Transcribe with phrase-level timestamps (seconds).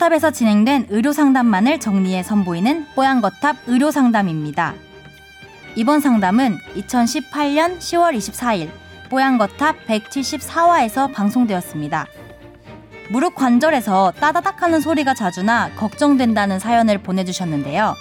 [0.00, 4.74] 뽀양거탑에서 진행된 의료상담만을 정리해 선보이는 뽀양거탑 의료상담입니다.
[5.76, 8.70] 이번 상담은 2018년 10월 24일
[9.10, 12.06] 뽀양거탑 174화에서 방송되었습니다.
[13.10, 17.94] 무릎 관절에서 따다닥 하는 소리가 자주 나 걱정된다는 사연을 보내주셨는데요.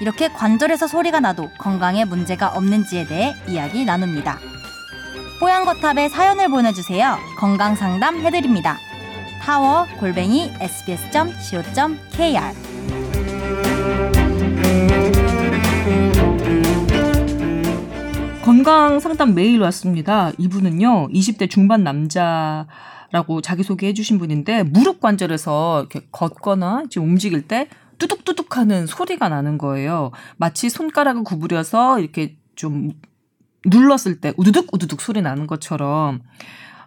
[0.00, 4.38] 이렇게 관절에서 소리가 나도 건강에 문제가 없는지에 대해 이야기 나눕니다.
[5.40, 7.18] 뽀양거탑에 사연을 보내주세요.
[7.38, 8.78] 건강 상담 해드립니다.
[9.40, 12.40] 타워 골뱅이 sbs.co.kr
[18.44, 20.32] 건강 상담 메일 왔습니다.
[20.36, 22.66] 이분은요, 20대 중반 남자
[23.12, 27.68] 라고 자기소개해 주신 분인데, 무릎 관절에서 이렇게 걷거나 지금 움직일 때
[27.98, 30.10] 뚜둑뚜둑 하는 소리가 나는 거예요.
[30.36, 32.92] 마치 손가락을 구부려서 이렇게 좀
[33.66, 36.22] 눌렀을 때 우두둑 우두둑 소리 나는 것처럼,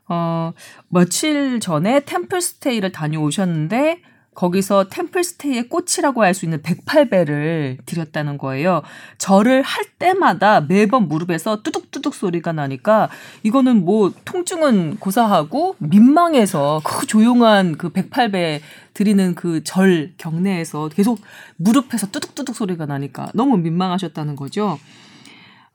[0.07, 0.53] 어,
[0.89, 4.01] 며칠 전에 템플스테이를 다녀오셨는데,
[4.35, 8.81] 거기서 템플스테이의 꽃이라고 할 수 있는 108배를 드렸다는 거예요.
[9.19, 13.09] 절을 할 때마다 매번 무릎에서 뚜둑뚜둑 소리가 나니까
[13.43, 18.61] 이거는 뭐 통증은 고사하고 민망해서 그 조용한 그 108배
[18.95, 21.21] 드리는 그 절 경내에서 계속
[21.57, 24.79] 무릎에서 뚜둑뚜둑 소리가 나니까 너무 민망하셨다는 거죠.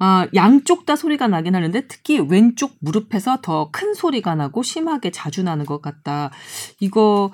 [0.00, 5.42] 아, 양쪽 다 소리가 나긴 하는데 특히 왼쪽 무릎에서 더 큰 소리가 나고 심하게 자주
[5.42, 6.30] 나는 것 같다.
[6.80, 7.32] 이거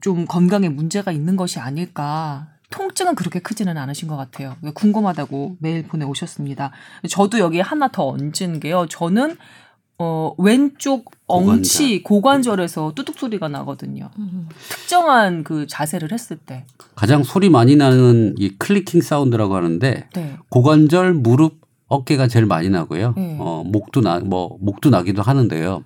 [0.00, 2.48] 좀 건강에 문제가 있는 것이 아닐까.
[2.70, 4.56] 통증은 그렇게 크지는 않으신 것 같아요.
[4.74, 6.72] 궁금하다고 메일 보내오셨습니다.
[7.08, 8.86] 저도 여기 하나 더 얹은 게요.
[8.90, 9.36] 저는
[9.98, 12.60] 어, 왼쪽 엉치 고관절.
[12.60, 14.10] 에서 뚜둑 소리가 나거든요.
[14.18, 14.48] 음.
[14.68, 16.66] 특정한 그 자세를 했을 때.
[16.96, 20.36] 가장 소리 많이 나는 이 클리킹 사운드라고 하는데 네.
[20.48, 21.63] 고관절, 무릎,
[21.94, 23.14] 어깨가 제일 많이 나고요.
[23.16, 23.36] 네.
[23.40, 25.84] 어, 목도 나, 뭐, 목도 나기도 하는데요.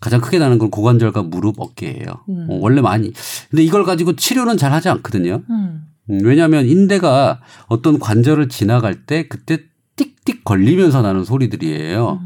[0.00, 2.06] 가장 크게 나는 건 고관절과 무릎 어깨예요.
[2.28, 2.46] 음.
[2.50, 3.12] 어, 원래 많이.
[3.50, 5.42] 근데 이걸 가지고 치료는 잘 하지 않거든요.
[5.48, 5.86] 음.
[6.10, 9.58] 음, 왜냐하면 인대가 어떤 관절을 지나갈 때 그때
[9.96, 12.20] 띡띡 걸리면서 나는 소리들이에요.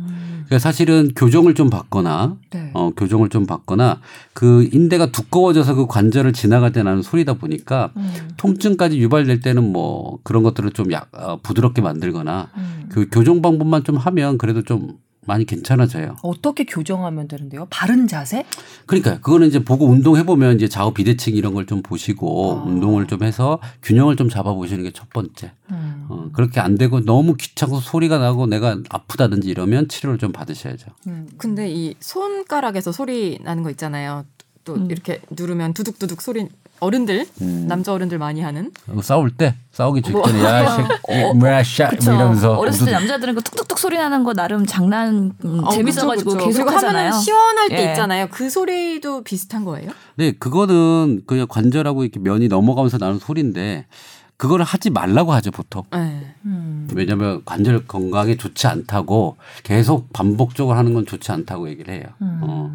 [0.47, 0.49] 음.
[0.49, 2.71] 그러니까 사실은 교정을 좀 받거나 네.
[2.73, 4.01] 어, 교정을 좀 받거나
[4.33, 8.31] 그 인대가 두꺼워져서 그 관절을 지나갈 때 나는 소리다 보니까 음.
[8.37, 12.87] 통증까지 유발될 때는 뭐 그런 것들을 좀 약, 어, 부드럽게 만들거나 음.
[12.89, 16.17] 그 교정 방법만 좀 하면 그래도 좀 많이 괜찮아져요.
[16.23, 17.67] 어떻게 교정하면 되는데요?
[17.71, 18.45] 바른 자세?
[18.87, 22.63] 그러니까 그거는 이제 보고 운동해 보면 이제 좌우 비대칭 이런 걸 좀 보시고 아.
[22.65, 25.51] 운동을 좀 해서 균형을 좀 잡아 보시는 게 첫 번째.
[25.73, 26.07] 음.
[26.09, 30.87] 어, 그렇게 안 되고 너무 귀찮고 소리가 나고 내가 아프다든지 이러면 치료를 좀 받으셔야죠.
[31.09, 31.29] 음.
[31.37, 34.25] 근데 이 손가락에서 소리 나는 거 있잖아요.
[34.67, 34.91] 또 음.
[34.91, 36.49] 이렇게 누르면 두둑두둑 소리
[36.81, 37.65] 어른들 음.
[37.69, 40.45] 남자 어른들 많이 하는 싸울 때 싸우기 직전에 뭐.
[40.45, 40.67] 야이
[41.09, 45.33] 어, 뭐야 샤 뭐 이러면서 어렸을 때 남자들은 그 툭툭툭 소리 나는 거 나름 장난
[45.45, 46.49] 음, 어, 재밌어가지고 그쵸, 그쵸.
[46.65, 47.13] 계속 하잖아요.
[47.13, 47.91] 시원할 때 예.
[47.91, 48.27] 있잖아요.
[48.31, 49.93] 그 소리도 비슷한 거예요?
[50.17, 53.87] 네, 그거는 그냥 관절하고 이렇게 면이 넘어가면서 나는 소리인데
[54.37, 55.83] 그거를 하지 말라고 하죠 보통.
[55.93, 56.35] 네.
[56.45, 56.89] 음.
[56.95, 62.05] 왜냐하면 관절 건강에 좋지 않다고 계속 반복적으로 하는 건 좋지 않다고 얘기를 해요.
[62.23, 62.41] 음.
[62.43, 62.71] 어.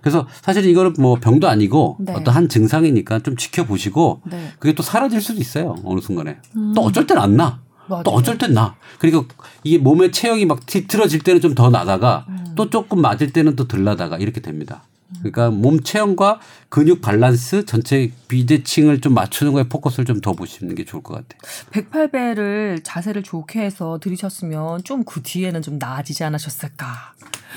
[0.00, 2.12] 그래서 사실 이거는 뭐 병도 아니고 네.
[2.14, 4.52] 어떤 한 증상이니까 좀 지켜보시고 네.
[4.58, 6.38] 그게 또 사라질 수도 있어요 어느 순간에.
[6.56, 6.72] 음.
[6.74, 7.60] 또 어쩔 땐 안 나.
[7.86, 8.02] 맞아요.
[8.02, 8.74] 또 어쩔 땐 나.
[8.98, 9.26] 그리고
[9.62, 12.44] 이게 몸의 체형이 막 뒤틀어질 때는 좀 더 나다가 음.
[12.56, 14.82] 또 조금 맞을 때는 또 덜 나다가 이렇게 됩니다.
[15.32, 20.84] 그러니까 몸 체형과 근육 밸런스 전체 비대칭을 좀 맞추는 거에 포커스를 좀 더 보시는 게
[20.84, 21.40] 좋을 것 같아요.
[21.72, 26.86] 108배를 자세를 좋게 해서 들이셨으면 좀 그 뒤에는 좀 나아지지 않으셨을까.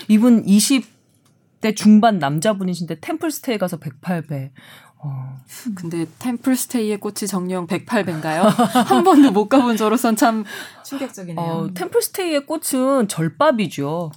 [0.08, 4.52] 이분 20대 중반 남자분이신데 템플스테이 가서 108배.
[5.00, 5.38] 어.
[5.76, 8.44] 근데 템플스테이의 꽃이 정령 108배인가요?
[8.90, 10.44] 한 번도 못 가본 저로선 참
[10.84, 11.40] 충격적이네요.
[11.40, 14.12] 어, 템플스테이의 꽃은 절밥이죠.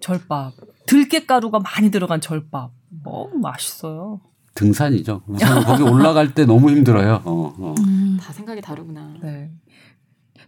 [0.00, 0.52] 절밥.
[0.88, 2.70] 들깨가루가 많이 들어간 절밥.
[3.04, 4.20] 너무 맛있어요.
[4.54, 5.22] 등산이죠.
[5.26, 7.22] 우선 거기 올라갈 때 너무 힘들어요.
[7.24, 7.74] 어, 어.
[7.78, 9.14] 음, 다 생각이 다르구나.
[9.22, 9.50] 네.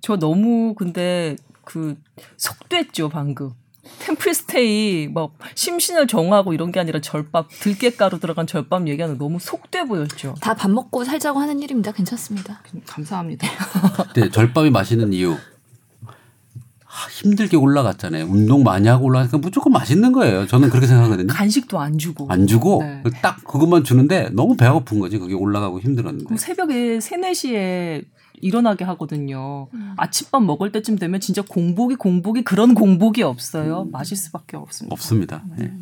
[0.01, 1.95] 저 너무 근데 그
[2.39, 3.51] 속됐죠 방금.
[4.01, 10.35] 템플스테이 뭐 심신을 정하고 이런 게 아니라 절밥 들깨가루 들어간 절밥 얘기하는 너무 속돼 보였죠.
[10.41, 11.93] 다 밥 먹고 살자고 하는 일입니다.
[11.93, 12.63] 괜찮습니다.
[12.87, 13.47] 감사합니다.
[14.15, 15.37] 네, 절밥이 맛있는 이유.
[17.11, 18.25] 힘들게 올라갔잖아요.
[18.27, 20.47] 운동 많이 하고 올라가니까 무조건 맛있는 거예요.
[20.47, 21.29] 저는 그렇게 생각하거든요.
[21.29, 22.27] 간식도 안 주고.
[22.29, 23.03] 안 주고 네.
[23.23, 25.19] 딱 그것만 주는데 너무 배가 고픈 거지.
[25.19, 26.37] 그게 올라가고 힘들었는데.
[26.37, 28.05] 새벽에 3, 4시에
[28.41, 29.69] 일어나게 하거든요.
[29.75, 29.95] 음.
[29.97, 33.83] 아침밥 먹을 때쯤 되면 진짜 공복이 공복이 그런 공복이 없어요.
[33.83, 33.91] 음.
[33.93, 34.93] 마실 수밖에 없습니다.
[34.93, 35.45] 없습니다.
[35.57, 35.67] 네.
[35.67, 35.73] 네.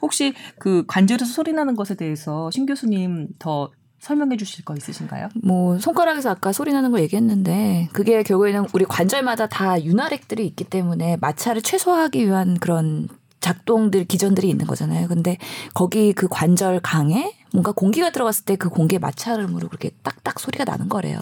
[0.00, 5.28] 혹시 그 관절에서 소리 나는 것에 대해서 신 교수님 더 설명해 주실 거 있으신가요?
[5.42, 11.16] 뭐 손가락에서 아까 소리 나는 걸 얘기했는데 그게 결국에는 우리 관절마다 다 윤활액들이 있기 때문에
[11.20, 13.08] 마찰을 최소화하기 위한 그런
[13.40, 15.08] 작동들 기전들이 있는 거잖아요.
[15.08, 15.38] 근데
[15.74, 20.88] 거기 그 관절 강에 뭔가 공기가 들어갔을 때 그 공기의 마찰음으로 그렇게 딱딱 소리가 나는
[20.88, 21.20] 거래요.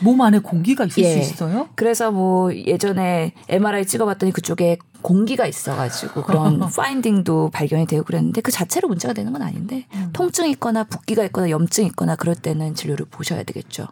[0.00, 1.12] 몸 안에 공기가 있을 예.
[1.12, 1.68] 수 있어요?
[1.74, 8.88] 그래서 뭐 예전에 MRI 찍어봤더니 그쪽에 공기가 있어가지고 그런 파인딩도 발견이 되고 그랬는데 그 자체로
[8.88, 10.10] 문제가 되는 건 아닌데 음.
[10.12, 13.86] 통증이 있거나 붓기가 있거나 염증이 있거나 그럴 때는 진료를 보셔야 되겠죠.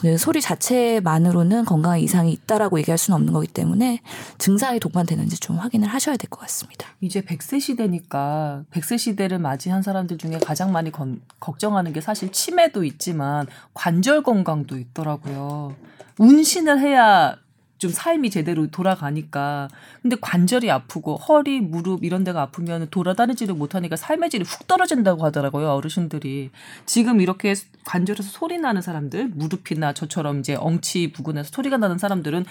[0.00, 4.00] 그 소리 자체만으로는 건강에 이상이 있다라고 얘기할 수는 없는 거기 때문에
[4.38, 6.86] 증상이 동반되는지 좀 확인을 하셔야 될 것 같습니다.
[7.00, 12.84] 이제 100세 시대니까 100세 시대를 맞이한 사람들 중에 가장 많이 건, 걱정하는 게 사실 치매도
[12.84, 15.74] 있지만 관절 건강도 있더라고요.
[16.18, 17.36] 운신을 해야
[17.78, 19.68] 좀 삶이 제대로 돌아가니까.
[20.00, 25.70] 근데 관절이 아프고 허리, 무릎 이런 데가 아프면 돌아다니지를 못하니까 삶의 질이 훅 떨어진다고 하더라고요.
[25.72, 26.50] 어르신들이.
[26.86, 27.54] 지금 이렇게
[27.84, 32.46] 관절에서 소리 나는 사람들, 무릎이나 저처럼 이제 엉치 부근에서 소리가 나는 사람들은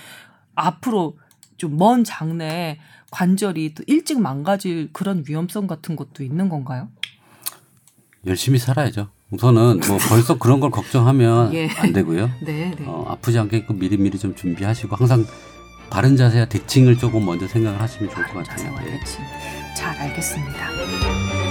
[0.56, 1.18] 앞으로
[1.58, 2.80] 좀 먼 장래에
[3.12, 6.90] 관절이 또 일찍 망가질 그런 위험성 같은 것도 있는 건가요?
[8.26, 9.08] 열심히 살아야죠.
[9.32, 11.68] 우선은 뭐 벌써 그런 걸 걱정하면 예.
[11.78, 12.30] 안 되고요.
[12.42, 12.86] 네, 네.
[12.86, 15.26] 어, 아프지 않게끔 미리미리 좀 준비하시고 항상
[15.90, 18.58] 바른 자세와 대칭을 조금 먼저 생각을 하시면 좋을 것 같아요.
[18.58, 19.00] 자세와 예.
[19.00, 19.22] 대칭.
[19.78, 21.45] 잘 알겠습니다.